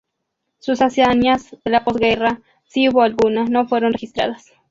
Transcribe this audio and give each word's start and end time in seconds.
Sus 0.57 0.81
hazañas 0.81 1.55
de 1.63 1.69
la 1.69 1.83
posguerra, 1.83 2.41
si 2.65 2.89
hubo 2.89 3.03
alguna, 3.03 3.45
no 3.45 3.67
fueron 3.67 3.93
registradas. 3.93 4.51